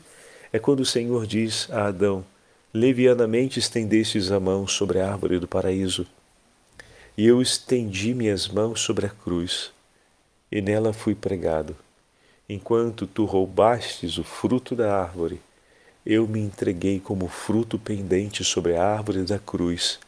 é 0.51 0.57
quando 0.57 0.79
o 0.79 0.85
Senhor 0.85 1.27
diz 1.27 1.69
a 1.69 1.87
Adão: 1.87 2.25
Levianamente 2.73 3.59
estendestes 3.59 4.31
a 4.31 4.39
mão 4.39 4.65
sobre 4.65 4.99
a 4.99 5.11
árvore 5.11 5.37
do 5.37 5.47
paraíso, 5.47 6.07
e 7.17 7.27
eu 7.27 7.41
estendi 7.41 8.13
minhas 8.13 8.47
mãos 8.47 8.79
sobre 8.79 9.05
a 9.05 9.09
cruz, 9.09 9.71
e 10.51 10.61
nela 10.61 10.93
fui 10.93 11.13
pregado. 11.13 11.75
Enquanto 12.47 13.05
tu 13.05 13.25
roubastes 13.25 14.17
o 14.17 14.23
fruto 14.23 14.75
da 14.75 14.95
árvore, 14.95 15.41
eu 16.05 16.27
me 16.27 16.39
entreguei 16.39 16.99
como 16.99 17.27
fruto 17.27 17.77
pendente 17.77 18.43
sobre 18.43 18.75
a 18.75 18.85
árvore 18.85 19.23
da 19.23 19.39
cruz, 19.39 19.99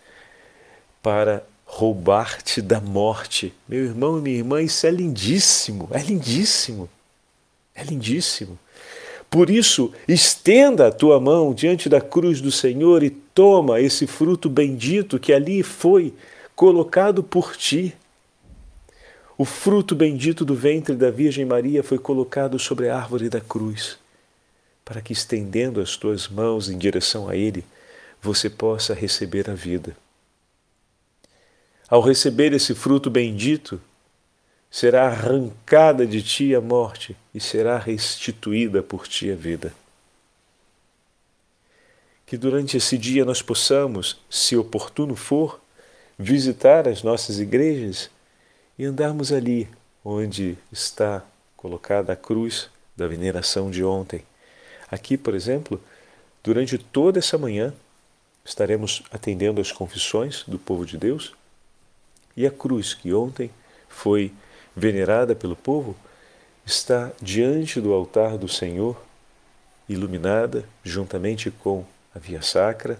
para 1.01 1.45
roubar-te 1.75 2.61
da 2.61 2.79
morte. 2.79 3.53
Meu 3.67 3.83
irmão 3.83 4.17
e 4.17 4.21
minha 4.21 4.37
irmã, 4.37 4.61
isso 4.61 4.87
é 4.87 4.91
lindíssimo, 4.91 5.89
é 5.91 5.99
lindíssimo, 5.99 6.89
é 7.75 7.83
lindíssimo. 7.83 8.57
Por 9.29 9.49
isso, 9.49 9.91
estenda 10.07 10.87
a 10.87 10.91
tua 10.91 11.19
mão 11.19 11.53
diante 11.53 11.89
da 11.89 11.99
cruz 11.99 12.39
do 12.39 12.49
Senhor 12.49 13.03
e 13.03 13.09
toma 13.09 13.81
esse 13.81 14.07
fruto 14.07 14.49
bendito 14.49 15.19
que 15.19 15.33
ali 15.33 15.61
foi 15.63 16.13
colocado 16.55 17.21
por 17.21 17.57
ti. 17.57 17.93
O 19.37 19.43
fruto 19.43 19.93
bendito 19.93 20.45
do 20.45 20.55
ventre 20.55 20.95
da 20.95 21.11
Virgem 21.11 21.43
Maria 21.43 21.83
foi 21.83 21.97
colocado 21.97 22.57
sobre 22.57 22.87
a 22.87 22.95
árvore 22.95 23.27
da 23.27 23.41
cruz, 23.41 23.97
para 24.85 25.01
que, 25.01 25.11
estendendo 25.11 25.81
as 25.81 25.97
tuas 25.97 26.29
mãos 26.29 26.69
em 26.69 26.77
direção 26.77 27.27
a 27.27 27.35
Ele, 27.35 27.65
você 28.21 28.49
possa 28.49 28.93
receber 28.93 29.49
a 29.49 29.53
vida. 29.53 29.93
Ao 31.87 32.01
receber 32.01 32.53
esse 32.53 32.73
fruto 32.73 33.09
bendito, 33.09 33.79
será 34.71 35.07
arrancada 35.07 36.05
de 36.05 36.21
ti 36.21 36.55
a 36.55 36.59
morte 36.59 37.15
e 37.33 37.39
será 37.39 37.77
restituída 37.77 38.81
por 38.81 39.07
ti 39.07 39.31
a 39.31 39.35
vida. 39.35 39.73
Que 42.25 42.37
durante 42.37 42.75
esse 42.75 42.97
dia 42.97 43.23
nós 43.23 43.41
possamos, 43.41 44.19
se 44.29 44.57
oportuno 44.57 45.15
for, 45.15 45.61
visitar 46.17 46.87
as 46.87 47.03
nossas 47.03 47.39
igrejas 47.39 48.09
e 48.79 48.85
andarmos 48.85 49.31
ali 49.31 49.69
onde 50.03 50.57
está 50.71 51.23
colocada 51.55 52.13
a 52.13 52.15
cruz 52.15 52.69
da 52.95 53.07
veneração 53.07 53.69
de 53.69 53.83
ontem. 53.83 54.23
Aqui, 54.89 55.17
por 55.17 55.35
exemplo, 55.35 55.81
durante 56.43 56.77
toda 56.77 57.19
essa 57.19 57.37
manhã, 57.37 57.73
estaremos 58.43 59.03
atendendo 59.11 59.59
às 59.59 59.71
confissões 59.71 60.43
do 60.47 60.57
povo 60.57 60.85
de 60.85 60.97
Deus. 60.97 61.33
E 62.35 62.45
a 62.45 62.51
cruz, 62.51 62.93
que 62.93 63.13
ontem 63.13 63.49
foi 63.87 64.33
venerada 64.75 65.35
pelo 65.35 65.55
povo, 65.55 65.95
está 66.65 67.11
diante 67.21 67.79
do 67.79 67.93
altar 67.93 68.37
do 68.37 68.47
Senhor, 68.47 69.01
iluminada 69.87 70.67
juntamente 70.83 71.51
com 71.51 71.85
a 72.13 72.19
via 72.19 72.41
sacra, 72.41 72.99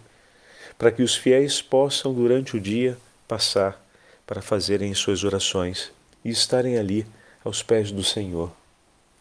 para 0.78 0.92
que 0.92 1.02
os 1.02 1.16
fiéis 1.16 1.62
possam 1.62 2.14
durante 2.14 2.56
o 2.56 2.60
dia 2.60 2.98
passar 3.28 3.82
para 4.26 4.42
fazerem 4.42 4.94
suas 4.94 5.24
orações 5.24 5.92
e 6.24 6.30
estarem 6.30 6.78
ali 6.78 7.06
aos 7.44 7.62
pés 7.62 7.92
do 7.92 8.04
Senhor, 8.04 8.52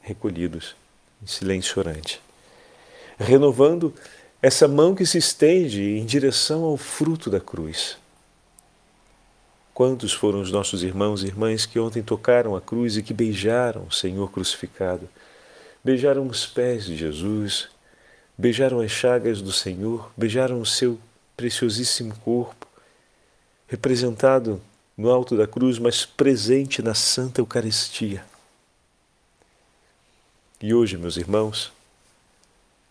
recolhidos 0.00 0.74
em 1.22 1.26
silêncio 1.26 1.78
orante, 1.78 2.20
renovando 3.18 3.94
essa 4.40 4.68
mão 4.68 4.94
que 4.94 5.06
se 5.06 5.18
estende 5.18 5.82
em 5.82 6.04
direção 6.04 6.64
ao 6.64 6.76
fruto 6.76 7.30
da 7.30 7.40
cruz. 7.40 7.96
Quantos 9.74 10.12
foram 10.12 10.40
os 10.40 10.52
nossos 10.52 10.84
irmãos 10.84 11.24
e 11.24 11.26
irmãs 11.26 11.66
que 11.66 11.80
ontem 11.80 12.00
tocaram 12.00 12.54
a 12.54 12.60
cruz 12.60 12.96
e 12.96 13.02
que 13.02 13.12
beijaram 13.12 13.86
o 13.86 13.92
Senhor 13.92 14.30
crucificado? 14.30 15.08
Beijaram 15.82 16.28
os 16.28 16.46
pés 16.46 16.84
de 16.84 16.96
Jesus, 16.96 17.68
beijaram 18.38 18.78
as 18.78 18.92
chagas 18.92 19.42
do 19.42 19.50
Senhor, 19.50 20.12
beijaram 20.16 20.60
o 20.60 20.64
seu 20.64 20.96
preciosíssimo 21.36 22.14
corpo, 22.24 22.68
representado 23.66 24.62
no 24.96 25.10
alto 25.10 25.36
da 25.36 25.44
cruz, 25.44 25.76
mas 25.80 26.06
presente 26.06 26.80
na 26.80 26.94
Santa 26.94 27.40
Eucaristia. 27.40 28.24
E 30.62 30.72
hoje, 30.72 30.96
meus 30.96 31.16
irmãos, 31.16 31.72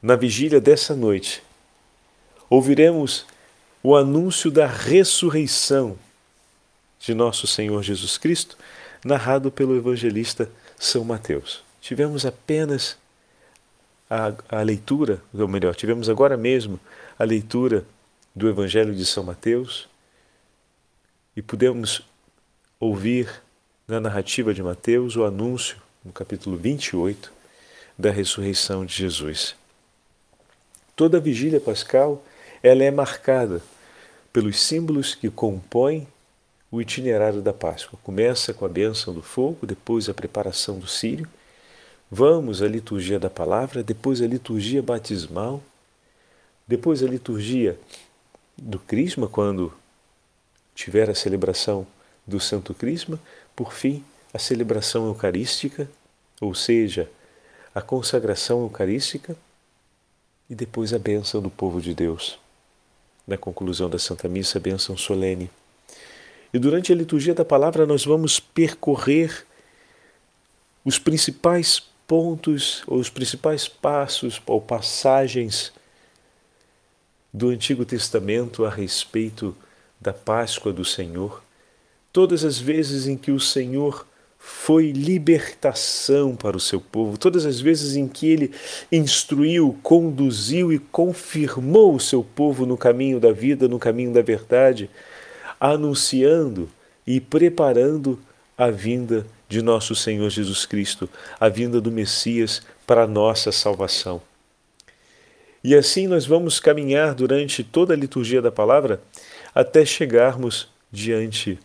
na 0.01 0.17
vigília 0.17 0.59
dessa 0.59 0.93
noite, 0.93 1.41
ouviremos 2.49 3.25
o 3.81 3.95
anúncio 3.95 4.51
da 4.51 4.67
ressurreição 4.67 5.97
de 7.03 7.13
nosso 7.13 7.45
Senhor 7.45 7.83
Jesus 7.83 8.17
Cristo, 8.17 8.57
narrado 9.03 9.51
pelo 9.51 9.75
evangelista 9.75 10.49
São 10.79 11.03
Mateus. 11.03 11.61
Tivemos 11.81 12.25
apenas 12.25 12.97
a, 14.09 14.33
a, 14.47 14.61
leitura, 14.61 15.21
ou 15.33 15.47
melhor, 15.47 15.75
tivemos 15.75 16.07
agora 16.07 16.37
mesmo 16.37 16.79
a 17.19 17.25
leitura 17.25 17.85
do 18.33 18.47
Evangelho 18.47 18.95
de 18.95 19.05
São 19.05 19.23
Mateus 19.23 19.89
e 21.35 21.41
pudemos 21.41 22.01
ouvir 22.79 23.29
na 23.85 23.99
narrativa 23.99 24.53
de 24.53 24.63
Mateus 24.63 25.17
o 25.17 25.25
anúncio, 25.25 25.77
no 26.05 26.13
capítulo 26.13 26.55
28, 26.55 27.31
da 27.97 28.11
ressurreição 28.11 28.85
de 28.85 28.95
Jesus. 28.95 29.55
Toda 30.95 31.17
a 31.17 31.21
vigília 31.21 31.59
pascal 31.59 32.23
ela 32.61 32.83
é 32.83 32.91
marcada 32.91 33.61
pelos 34.31 34.61
símbolos 34.61 35.13
que 35.13 35.29
compõem 35.29 36.07
o 36.73 36.81
itinerário 36.81 37.39
da 37.39 37.53
Páscoa. 37.53 37.99
Começa 38.01 38.51
com 38.51 38.65
a 38.65 38.67
bênção 38.67 39.13
do 39.13 39.21
fogo, 39.21 39.63
depois 39.63 40.09
a 40.09 40.13
preparação 40.13 40.79
do 40.79 40.87
círio, 40.87 41.27
vamos 42.09 42.63
à 42.63 42.67
liturgia 42.67 43.19
da 43.19 43.29
palavra, 43.29 43.83
depois 43.83 44.23
a 44.23 44.25
liturgia 44.25 44.81
batismal, 44.81 45.61
depois 46.67 47.03
a 47.03 47.05
liturgia 47.05 47.79
do 48.57 48.79
Crisma, 48.79 49.27
quando 49.27 49.71
tiver 50.73 51.11
a 51.11 51.13
celebração 51.13 51.85
do 52.25 52.39
Santo 52.39 52.73
Crisma, 52.73 53.19
por 53.55 53.71
fim, 53.71 54.03
a 54.33 54.39
celebração 54.39 55.05
eucarística, 55.05 55.87
ou 56.41 56.55
seja, 56.55 57.07
a 57.75 57.83
consagração 57.83 58.63
eucarística 58.63 59.37
e 60.49 60.55
depois 60.55 60.91
a 60.91 60.97
bênção 60.97 61.39
do 61.39 61.51
povo 61.51 61.79
de 61.79 61.93
Deus. 61.93 62.39
Na 63.27 63.37
conclusão 63.37 63.87
da 63.87 63.99
Santa 63.99 64.27
Missa, 64.27 64.57
a 64.57 64.61
bênção 64.61 64.97
solene. 64.97 65.51
E 66.53 66.59
durante 66.59 66.93
a 66.93 66.95
liturgia 66.95 67.33
da 67.33 67.43
palavra, 67.43 67.85
nós 67.85 68.05
vamos 68.05 68.39
percorrer 68.39 69.45
os 70.85 70.99
principais 70.99 71.81
pontos, 72.07 72.83
ou 72.85 72.99
os 72.99 73.09
principais 73.09 73.67
passos 73.67 74.41
ou 74.45 74.61
passagens 74.61 75.73
do 77.33 77.49
Antigo 77.49 77.83
Testamento 77.83 78.65
a 78.65 78.69
respeito 78.69 79.55
da 79.99 80.13
Páscoa 80.13 80.71
do 80.71 80.85
Senhor. 80.85 81.41
Todas 82.11 82.43
as 82.43 82.59
vezes 82.59 83.07
em 83.07 83.17
que 83.17 83.31
o 83.31 83.39
Senhor 83.39 84.05
foi 84.37 84.91
libertação 84.91 86.35
para 86.35 86.57
o 86.57 86.59
seu 86.59 86.79
povo. 86.79 87.17
Todas 87.17 87.45
as 87.45 87.59
vezes 87.59 87.95
em 87.95 88.07
que 88.07 88.27
ele 88.27 88.51
instruiu, 88.91 89.75
conduziu 89.81 90.71
e 90.71 90.77
confirmou 90.77 91.95
o 91.95 91.99
seu 91.99 92.23
povo 92.23 92.65
no 92.65 92.77
caminho 92.77 93.19
da 93.19 93.31
vida, 93.31 93.67
no 93.67 93.79
caminho 93.79 94.13
da 94.13 94.21
verdade, 94.21 94.89
anunciando 95.63 96.69
e 97.07 97.21
preparando 97.21 98.19
a 98.57 98.69
vinda 98.69 99.25
de 99.47 99.61
nosso 99.61 99.95
Senhor 99.95 100.29
Jesus 100.29 100.65
Cristo, 100.65 101.09
a 101.39 101.47
vinda 101.47 101.79
do 101.79 101.89
Messias 101.89 102.61
para 102.85 103.03
a 103.03 103.07
nossa 103.07 103.49
salvação. 103.49 104.21
E 105.63 105.73
assim 105.73 106.05
nós 106.05 106.25
vamos 106.25 106.59
caminhar 106.59 107.15
durante 107.15 107.63
toda 107.63 107.93
a 107.93 107.97
liturgia 107.97 108.41
da 108.41 108.51
palavra 108.51 109.01
até 109.55 109.85
chegarmos 109.85 110.67
diante 110.91 111.57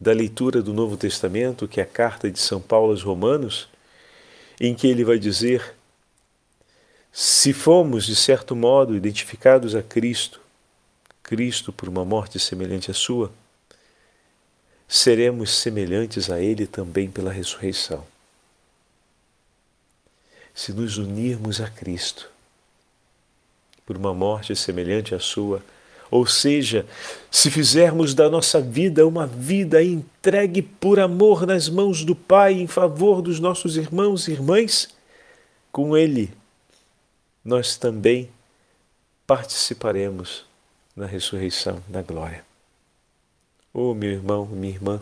da 0.00 0.12
leitura 0.12 0.60
do 0.60 0.74
Novo 0.74 0.96
Testamento, 0.96 1.68
que 1.68 1.78
é 1.78 1.84
a 1.84 1.86
carta 1.86 2.28
de 2.28 2.40
São 2.40 2.60
Paulo 2.60 2.90
aos 2.90 3.04
Romanos, 3.04 3.68
em 4.60 4.74
que 4.74 4.88
ele 4.88 5.04
vai 5.04 5.20
dizer: 5.20 5.76
se 7.12 7.52
fomos, 7.52 8.06
de 8.06 8.16
certo 8.16 8.56
modo, 8.56 8.96
identificados 8.96 9.76
a 9.76 9.82
Cristo, 9.82 10.41
Cristo 11.22 11.72
por 11.72 11.88
uma 11.88 12.04
morte 12.04 12.38
semelhante 12.38 12.90
à 12.90 12.94
sua, 12.94 13.32
seremos 14.88 15.50
semelhantes 15.50 16.30
a 16.30 16.40
Ele 16.40 16.66
também 16.66 17.10
pela 17.10 17.32
ressurreição. 17.32 18.06
Se 20.54 20.72
nos 20.72 20.98
unirmos 20.98 21.60
a 21.60 21.70
Cristo 21.70 22.30
por 23.86 23.96
uma 23.96 24.12
morte 24.12 24.54
semelhante 24.54 25.14
à 25.14 25.18
sua, 25.18 25.62
ou 26.10 26.26
seja, 26.26 26.84
se 27.30 27.50
fizermos 27.50 28.12
da 28.12 28.28
nossa 28.28 28.60
vida 28.60 29.06
uma 29.06 29.26
vida 29.26 29.82
entregue 29.82 30.60
por 30.60 31.00
amor 31.00 31.46
nas 31.46 31.70
mãos 31.70 32.04
do 32.04 32.14
Pai 32.14 32.52
em 32.52 32.66
favor 32.66 33.22
dos 33.22 33.40
nossos 33.40 33.78
irmãos 33.78 34.28
e 34.28 34.32
irmãs, 34.32 34.90
com 35.72 35.96
Ele 35.96 36.30
nós 37.42 37.76
também 37.76 38.30
participaremos 39.26 40.44
na 40.94 41.06
ressurreição, 41.06 41.82
na 41.88 42.02
glória. 42.02 42.44
Oh, 43.72 43.94
meu 43.94 44.10
irmão, 44.10 44.46
minha 44.46 44.72
irmã, 44.72 45.00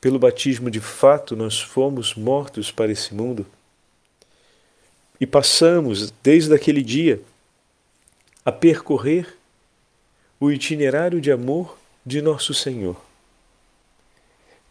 pelo 0.00 0.18
batismo 0.18 0.70
de 0.70 0.80
fato 0.80 1.34
nós 1.36 1.60
fomos 1.60 2.14
mortos 2.14 2.70
para 2.70 2.92
esse 2.92 3.14
mundo 3.14 3.46
e 5.20 5.26
passamos 5.26 6.12
desde 6.22 6.52
aquele 6.54 6.82
dia 6.82 7.22
a 8.44 8.52
percorrer 8.52 9.38
o 10.38 10.50
itinerário 10.50 11.20
de 11.20 11.30
amor 11.30 11.78
de 12.04 12.20
nosso 12.20 12.52
Senhor. 12.52 13.00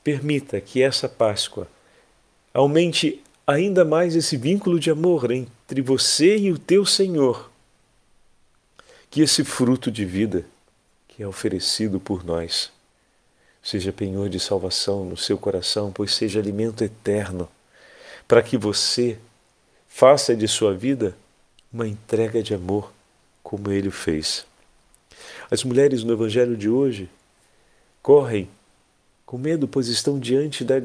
Permita 0.04 0.60
que 0.62 0.84
essa 0.84 1.08
Páscoa 1.10 1.68
aumente 2.54 3.24
ainda 3.48 3.84
mais 3.84 4.16
esse 4.16 4.38
vínculo 4.38 4.80
de 4.80 4.92
amor 4.92 5.32
entre 5.32 5.82
você 5.82 6.38
e 6.38 6.52
o 6.52 6.60
teu 6.60 6.86
Senhor. 6.86 7.50
Que 9.14 9.22
esse 9.22 9.44
fruto 9.44 9.92
de 9.92 10.06
vida 10.06 10.44
que 11.08 11.22
é 11.22 11.28
oferecido 11.28 12.00
por 12.00 12.26
nós 12.26 12.72
seja 13.62 13.94
penhor 13.94 14.28
de 14.28 14.40
salvação 14.40 15.06
no 15.06 15.16
seu 15.16 15.38
coração, 15.38 15.92
pois 15.92 16.16
seja 16.16 16.40
alimento 16.40 16.84
eterno, 16.84 17.48
para 18.28 18.42
que 18.42 18.58
você 18.58 19.20
faça 19.88 20.36
de 20.36 20.48
sua 20.48 20.74
vida 20.74 21.16
uma 21.72 21.88
entrega 21.88 22.42
de 22.42 22.56
amor 22.56 22.92
como 23.44 23.72
ele 23.72 23.92
fez. 23.92 24.48
As 25.52 25.64
mulheres 25.64 26.04
no 26.04 26.12
Evangelho 26.12 26.58
de 26.58 26.68
hoje 26.68 27.08
correm 28.02 28.50
com 29.28 29.38
medo, 29.38 29.68
pois 29.68 29.90
estão 29.90 30.18
diante 30.18 30.64
da 30.64 30.82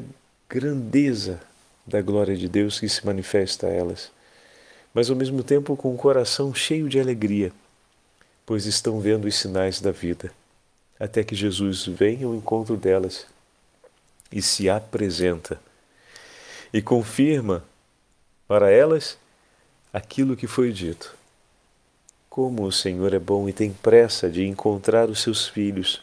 grandeza 0.47 1.41
da 1.83 1.99
glória 1.99 2.37
de 2.37 2.47
Deus 2.47 2.79
que 2.79 2.87
se 2.87 3.03
manifesta 3.03 3.65
a 3.65 3.71
elas, 3.71 4.11
mas 4.93 5.09
ao 5.09 5.15
mesmo 5.15 5.41
tempo 5.41 5.75
com 5.75 5.91
o 5.91 5.97
coração 5.97 6.53
cheio 6.53 6.87
de 6.87 6.99
alegria, 6.99 7.51
pois 8.49 8.65
estão 8.65 8.99
vendo 8.99 9.25
os 9.25 9.35
sinais 9.35 9.79
da 9.79 9.91
vida, 9.91 10.31
até 10.99 11.23
que 11.23 11.35
Jesus 11.35 11.85
vem 11.85 12.23
ao 12.23 12.33
encontro 12.33 12.75
delas 12.75 13.27
e 14.31 14.41
se 14.41 14.67
apresenta 14.67 15.61
e 16.73 16.81
confirma 16.81 17.63
para 18.47 18.71
elas 18.71 19.19
aquilo 19.93 20.35
que 20.35 20.47
foi 20.47 20.71
dito. 20.71 21.15
Como 22.27 22.63
o 22.63 22.71
Senhor 22.71 23.13
é 23.13 23.19
bom 23.19 23.47
e 23.47 23.53
tem 23.53 23.71
pressa 23.71 24.27
de 24.27 24.43
encontrar 24.47 25.11
os 25.11 25.21
seus 25.21 25.47
filhos. 25.47 26.01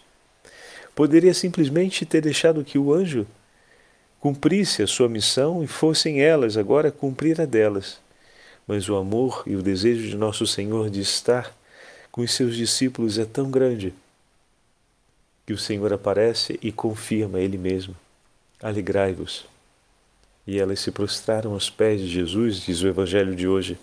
Poderia 0.95 1.35
simplesmente 1.35 2.07
ter 2.07 2.21
deixado 2.21 2.63
que 2.63 2.79
o 2.79 2.95
anjo 2.95 3.27
cumprisse 4.21 4.85
a 4.85 4.87
sua 4.87 5.09
missão 5.09 5.65
e 5.65 5.67
fossem 5.67 6.21
elas 6.23 6.57
agora 6.57 6.93
cumprir 6.93 7.41
a 7.41 7.45
delas. 7.45 7.99
Mas 8.69 8.89
o 8.89 8.95
amor 8.95 9.43
e 9.49 9.57
o 9.57 9.63
desejo 9.63 10.09
de 10.09 10.15
nosso 10.15 10.47
Senhor 10.47 10.89
de 10.89 11.01
estar 11.01 11.53
com 12.17 12.23
os 12.23 12.33
seus 12.33 12.57
discípulos 12.57 13.19
é 13.19 13.27
tão 13.27 13.51
grande 13.51 13.93
que 15.45 15.53
o 15.53 15.59
Senhor 15.59 15.93
aparece 15.93 16.59
e 16.63 16.73
confirma 16.73 17.39
Ele 17.39 17.59
mesmo: 17.59 17.95
Alegrai-vos. 18.61 19.45
E 20.47 20.59
elas 20.59 20.81
se 20.81 20.91
prostraram 20.91 21.53
aos 21.53 21.69
pés 21.69 22.01
de 22.01 22.09
Jesus, 22.09 22.61
diz 22.61 22.81
o 22.81 22.89
Evangelho 22.89 23.37
de 23.37 23.47
hoje. 23.47 23.79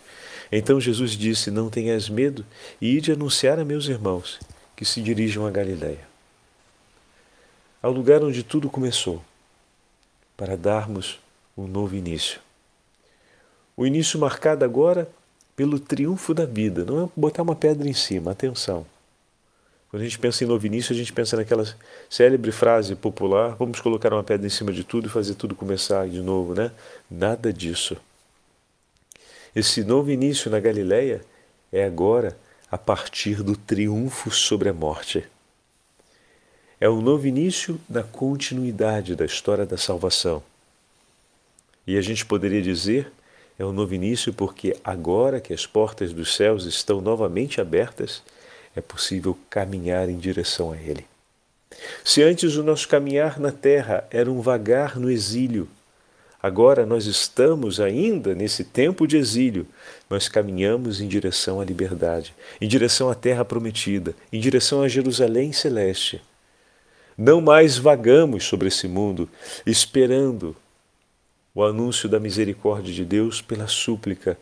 Então 0.51 0.81
Jesus 0.81 1.11
disse: 1.11 1.51
Não 1.51 1.69
tenhas 1.69 2.09
medo 2.09 2.43
e 2.81 2.97
ide 2.97 3.11
anunciar 3.11 3.59
a 3.59 3.65
meus 3.65 3.87
irmãos 3.87 4.39
que 4.75 4.83
se 4.83 4.99
dirijam 4.99 5.45
a 5.45 5.51
Galiléia, 5.51 6.07
ao 7.83 7.91
lugar 7.91 8.23
onde 8.23 8.41
tudo 8.41 8.67
começou, 8.67 9.23
para 10.35 10.57
darmos 10.57 11.19
um 11.55 11.67
novo 11.67 11.95
início. 11.95 12.39
O 13.77 13.85
início 13.85 14.19
marcado 14.19 14.65
agora 14.65 15.07
pelo 15.55 15.79
triunfo 15.79 16.33
da 16.33 16.45
vida, 16.45 16.83
não 16.83 17.05
é 17.05 17.09
botar 17.15 17.43
uma 17.43 17.55
pedra 17.55 17.87
em 17.87 17.93
cima, 17.93 18.31
atenção. 18.31 18.85
Quando 19.89 20.01
a 20.01 20.05
gente 20.05 20.17
pensa 20.17 20.43
em 20.43 20.47
novo 20.47 20.65
início, 20.65 20.91
a 20.91 20.97
gente 20.97 21.13
pensa 21.13 21.37
naquela 21.37 21.63
célebre 22.09 22.51
frase 22.51 22.95
popular: 22.95 23.55
vamos 23.55 23.79
colocar 23.79 24.11
uma 24.11 24.23
pedra 24.23 24.47
em 24.47 24.49
cima 24.49 24.71
de 24.71 24.83
tudo 24.83 25.07
e 25.07 25.09
fazer 25.09 25.35
tudo 25.35 25.53
começar 25.53 26.09
de 26.09 26.19
novo, 26.19 26.55
né? 26.55 26.71
Nada 27.09 27.53
disso. 27.53 27.95
Esse 29.55 29.83
novo 29.83 30.09
início 30.09 30.49
na 30.49 30.59
Galileia 30.59 31.23
é 31.71 31.83
agora 31.83 32.35
a 32.71 32.77
partir 32.77 33.43
do 33.43 33.55
triunfo 33.55 34.31
sobre 34.31 34.67
a 34.67 34.73
morte. 34.73 35.23
É 36.81 36.89
um 36.89 36.99
novo 36.99 37.27
início 37.27 37.79
na 37.87 38.01
continuidade 38.01 39.15
da 39.15 39.25
história 39.25 39.63
da 39.63 39.77
salvação. 39.77 40.41
E 41.85 41.97
a 41.99 42.01
gente 42.01 42.25
poderia 42.25 42.63
dizer 42.63 43.11
é 43.57 43.65
um 43.65 43.71
novo 43.71 43.93
início 43.93 44.33
porque 44.33 44.75
agora 44.83 45.39
que 45.39 45.53
as 45.53 45.65
portas 45.65 46.11
dos 46.11 46.35
céus 46.35 46.65
estão 46.65 47.01
novamente 47.01 47.61
abertas, 47.61 48.23
é 48.75 48.81
possível 48.81 49.37
caminhar 49.49 50.09
em 50.09 50.17
direção 50.17 50.71
a 50.71 50.77
Ele. 50.77 51.05
Se 52.03 52.21
antes 52.23 52.55
o 52.55 52.63
nosso 52.63 52.87
caminhar 52.87 53.39
na 53.39 53.51
terra 53.51 54.05
era 54.09 54.31
um 54.31 54.41
vagar 54.41 54.99
no 54.99 55.09
exílio, 55.09 55.67
agora 56.41 56.85
nós 56.85 57.05
estamos 57.05 57.79
ainda 57.79 58.33
nesse 58.35 58.63
tempo 58.63 59.07
de 59.07 59.17
exílio, 59.17 59.67
nós 60.09 60.27
caminhamos 60.27 60.99
em 61.01 61.07
direção 61.07 61.61
à 61.61 61.65
liberdade, 61.65 62.33
em 62.59 62.67
direção 62.67 63.09
à 63.09 63.15
terra 63.15 63.45
prometida, 63.45 64.15
em 64.31 64.39
direção 64.39 64.81
a 64.81 64.87
Jerusalém 64.87 65.51
celeste. 65.51 66.21
Não 67.17 67.39
mais 67.39 67.77
vagamos 67.77 68.43
sobre 68.43 68.67
esse 68.67 68.87
mundo, 68.87 69.29
esperando 69.65 70.55
o 71.55 71.63
anúncio 71.63 72.09
da 72.09 72.19
misericórdia 72.19 72.93
de 72.93 73.05
Deus 73.05 73.41
pela 73.41 73.67
súplica 73.67 74.37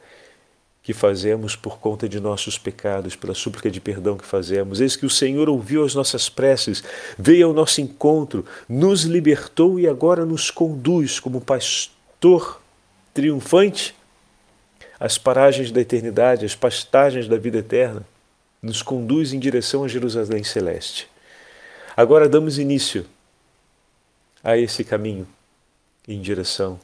que 0.83 0.93
fazemos 0.93 1.55
por 1.55 1.77
conta 1.77 2.09
de 2.09 2.19
nossos 2.19 2.57
pecados, 2.57 3.15
pela 3.15 3.35
súplica 3.35 3.69
de 3.69 3.79
perdão 3.79 4.17
que 4.17 4.25
fazemos. 4.25 4.81
Eis 4.81 4.95
que 4.95 5.05
o 5.05 5.09
Senhor 5.09 5.47
ouviu 5.47 5.83
as 5.83 5.93
nossas 5.93 6.27
preces, 6.27 6.83
veio 7.17 7.47
ao 7.47 7.53
nosso 7.53 7.81
encontro, 7.81 8.45
nos 8.67 9.03
libertou 9.03 9.79
e 9.79 9.87
agora 9.87 10.25
nos 10.25 10.49
conduz 10.49 11.19
como 11.19 11.39
pastor 11.39 12.61
triunfante 13.13 13.93
às 14.99 15.17
paragens 15.17 15.71
da 15.71 15.81
eternidade, 15.81 16.45
às 16.45 16.55
pastagens 16.55 17.27
da 17.27 17.37
vida 17.37 17.59
eterna, 17.59 18.03
nos 18.61 18.81
conduz 18.81 19.33
em 19.33 19.39
direção 19.39 19.83
a 19.83 19.87
Jerusalém 19.87 20.43
celeste. 20.43 21.07
Agora 21.95 22.27
damos 22.29 22.57
início 22.57 23.05
a 24.43 24.57
esse 24.57 24.83
caminho 24.83 25.27
em 26.07 26.19
direção 26.19 26.79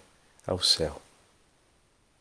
ao 0.47 0.59
céu 0.63 1.01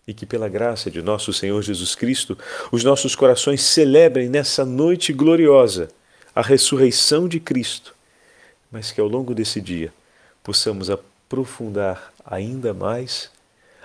e 0.07 0.15
que, 0.15 0.25
pela 0.25 0.49
graça 0.49 0.91
de 0.91 1.03
nosso 1.03 1.33
Senhor 1.33 1.61
Jesus 1.63 1.95
Cristo, 1.95 2.39
os 2.71 2.85
nossos 2.85 3.17
corações 3.17 3.63
celebrem 3.63 4.29
nessa 4.29 4.65
noite 4.65 5.13
gloriosa 5.13 5.89
a 6.35 6.43
ressurreição 6.43 7.27
de 7.27 7.41
Cristo, 7.41 7.95
mas 8.71 8.93
que 8.93 9.01
ao 9.01 9.09
longo 9.09 9.35
desse 9.35 9.61
dia 9.61 9.93
possamos 10.45 10.91
aprofundar 10.91 12.13
ainda 12.25 12.73
mais 12.73 13.31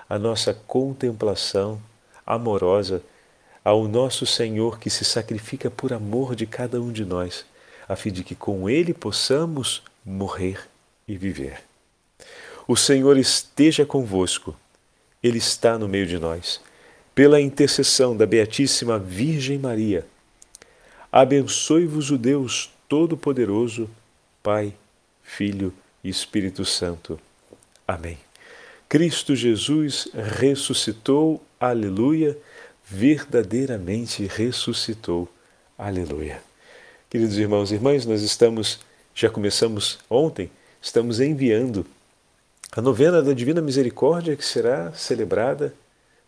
a 0.08 0.18
nossa 0.18 0.54
contemplação 0.54 1.80
amorosa 2.24 3.02
ao 3.64 3.88
nosso 3.88 4.26
Senhor 4.26 4.78
que 4.78 4.90
se 4.90 5.04
sacrifica 5.04 5.70
por 5.70 5.92
amor 5.92 6.36
de 6.36 6.46
cada 6.46 6.80
um 6.80 6.92
de 6.92 7.04
nós, 7.04 7.44
a 7.88 7.96
fim 7.96 8.12
de 8.12 8.22
que 8.22 8.34
com 8.34 8.68
Ele 8.68 8.92
possamos 8.92 9.82
morrer 10.04 10.68
e 11.08 11.16
viver. 11.16 11.71
O 12.66 12.76
Senhor 12.76 13.16
esteja 13.16 13.84
convosco. 13.84 14.56
Ele 15.22 15.38
está 15.38 15.78
no 15.78 15.88
meio 15.88 16.06
de 16.06 16.18
nós. 16.18 16.60
Pela 17.14 17.40
intercessão 17.40 18.16
da 18.16 18.24
Beatíssima 18.24 18.98
Virgem 18.98 19.58
Maria, 19.58 20.06
abençoe-vos 21.10 22.10
o 22.10 22.16
Deus 22.16 22.70
Todo-Poderoso, 22.88 23.88
Pai, 24.42 24.74
Filho 25.22 25.72
e 26.02 26.08
Espírito 26.08 26.64
Santo. 26.64 27.20
Amém. 27.86 28.18
Cristo 28.88 29.34
Jesus 29.34 30.08
ressuscitou, 30.14 31.42
aleluia, 31.58 32.36
verdadeiramente 32.84 34.26
ressuscitou, 34.26 35.28
aleluia. 35.76 36.42
Queridos 37.08 37.36
irmãos 37.38 37.70
e 37.70 37.74
irmãs, 37.74 38.06
nós 38.06 38.22
estamos, 38.22 38.80
já 39.14 39.28
começamos 39.28 39.98
ontem, 40.08 40.50
estamos 40.80 41.20
enviando 41.20 41.86
a 42.74 42.80
novena 42.80 43.20
da 43.20 43.34
Divina 43.34 43.60
Misericórdia 43.60 44.34
que 44.34 44.44
será 44.44 44.92
celebrada 44.94 45.74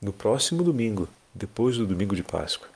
no 0.00 0.12
próximo 0.12 0.62
domingo, 0.62 1.08
depois 1.34 1.78
do 1.78 1.86
domingo 1.86 2.14
de 2.14 2.22
Páscoa. 2.22 2.68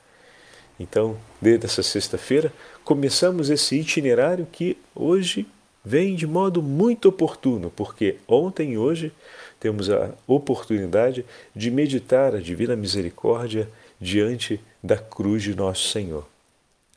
Então, 0.79 1.15
desde 1.39 1.67
essa 1.67 1.83
sexta-feira, 1.83 2.51
começamos 2.83 3.47
esse 3.51 3.79
itinerário 3.79 4.47
que 4.51 4.75
hoje 4.95 5.45
vem 5.85 6.15
de 6.15 6.25
modo 6.25 6.63
muito 6.63 7.09
oportuno, 7.09 7.71
porque 7.75 8.17
ontem 8.27 8.73
e 8.73 8.77
hoje 8.77 9.11
temos 9.59 9.87
a 9.87 10.15
oportunidade 10.25 11.23
de 11.55 11.69
meditar 11.69 12.33
a 12.33 12.39
Divina 12.39 12.75
Misericórdia 12.75 13.69
diante 14.01 14.59
da 14.81 14.97
cruz 14.97 15.43
de 15.43 15.53
Nosso 15.53 15.89
Senhor. 15.89 16.25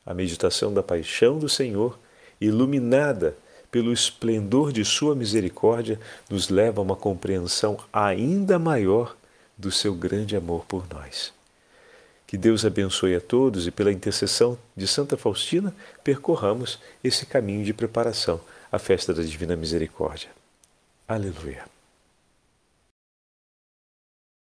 A 0.06 0.14
meditação 0.14 0.72
da 0.72 0.82
paixão 0.82 1.38
do 1.38 1.50
Senhor, 1.50 1.98
iluminada 2.40 3.36
pelo 3.72 3.92
esplendor 3.92 4.70
de 4.70 4.84
Sua 4.84 5.16
misericórdia, 5.16 5.98
nos 6.28 6.50
leva 6.50 6.80
a 6.80 6.84
uma 6.84 6.94
compreensão 6.94 7.78
ainda 7.90 8.58
maior 8.58 9.16
do 9.56 9.72
seu 9.72 9.94
grande 9.94 10.36
amor 10.36 10.66
por 10.66 10.86
nós. 10.92 11.32
Que 12.26 12.36
Deus 12.36 12.64
abençoe 12.64 13.14
a 13.14 13.20
todos 13.20 13.66
e, 13.66 13.70
pela 13.70 13.92
intercessão 13.92 14.58
de 14.76 14.86
Santa 14.86 15.16
Faustina, 15.16 15.74
percorramos 16.04 16.78
esse 17.02 17.24
caminho 17.24 17.64
de 17.64 17.72
preparação 17.72 18.40
à 18.70 18.78
festa 18.78 19.12
da 19.12 19.22
Divina 19.22 19.56
Misericórdia. 19.56 20.28
Aleluia. 21.08 21.64